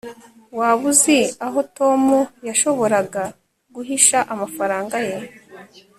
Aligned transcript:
waba 0.57 0.83
uzi 0.91 1.17
aho 1.45 1.59
tom 1.77 2.01
yashoboraga 2.47 3.23
guhisha 3.75 4.17
amafaranga 4.33 4.97
ye 5.07 5.17